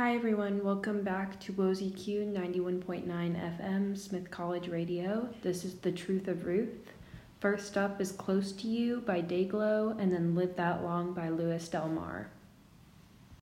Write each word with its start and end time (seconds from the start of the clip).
Hi 0.00 0.14
everyone, 0.14 0.64
welcome 0.64 1.02
back 1.02 1.38
to 1.40 1.52
WOZQ 1.52 2.32
91.9 2.32 3.04
FM, 3.06 3.98
Smith 3.98 4.30
College 4.30 4.68
Radio. 4.68 5.28
This 5.42 5.62
is 5.62 5.74
The 5.74 5.92
Truth 5.92 6.26
of 6.26 6.46
Ruth. 6.46 6.90
First 7.38 7.76
up 7.76 8.00
is 8.00 8.10
Close 8.10 8.50
to 8.52 8.66
You 8.66 9.02
by 9.02 9.20
Dayglow, 9.20 10.00
and 10.00 10.10
then 10.10 10.34
Live 10.34 10.56
That 10.56 10.82
Long 10.82 11.12
by 11.12 11.28
Louis 11.28 11.68
Delmar. 11.68 12.30